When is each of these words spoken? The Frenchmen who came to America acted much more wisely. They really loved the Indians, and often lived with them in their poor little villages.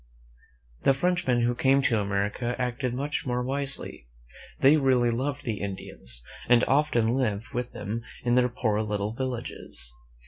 The 0.81 0.95
Frenchmen 0.95 1.41
who 1.41 1.53
came 1.53 1.83
to 1.83 1.99
America 1.99 2.55
acted 2.59 2.95
much 2.95 3.27
more 3.27 3.43
wisely. 3.43 4.07
They 4.59 4.75
really 4.75 5.11
loved 5.11 5.43
the 5.43 5.61
Indians, 5.61 6.23
and 6.49 6.63
often 6.63 7.09
lived 7.13 7.49
with 7.49 7.73
them 7.73 8.01
in 8.23 8.33
their 8.33 8.49
poor 8.49 8.81
little 8.81 9.13
villages. 9.13 9.93